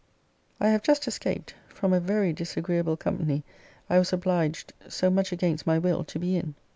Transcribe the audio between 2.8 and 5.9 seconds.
company I was obliged, so much against my